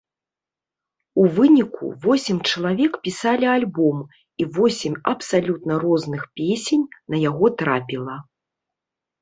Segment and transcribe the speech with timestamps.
[1.23, 3.99] У выніку восем чалавек пісалі альбом
[4.45, 8.15] і восем абсалютна розных песень на яго трапіла.